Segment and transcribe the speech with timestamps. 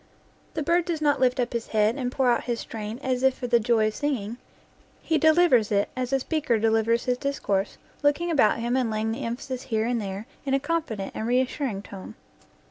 [0.55, 3.35] The bird does not lift up his head and pour out his strain as if
[3.37, 4.37] for the joy of singing;
[5.03, 9.21] he delivers it as a speaker delivers his discourse, looking about him and laying the
[9.23, 12.15] emphasis here and there in a con fident and reassuring tone.